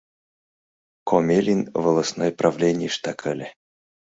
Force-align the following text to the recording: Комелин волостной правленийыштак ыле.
Комелин 1.09 1.61
волостной 1.83 2.31
правленийыштак 2.39 3.19
ыле. 3.33 3.47